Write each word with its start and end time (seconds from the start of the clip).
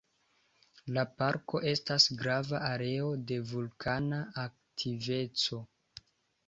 La 0.97 1.03
parko 1.19 1.61
estas 1.73 2.09
grava 2.23 2.63
areo 2.71 3.13
de 3.33 3.39
vulkana 3.53 4.23
aktiveco. 4.49 5.63